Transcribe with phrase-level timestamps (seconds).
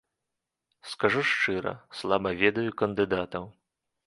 [0.93, 3.45] Скажу шчыра, слаба ведаю кандыдатаў.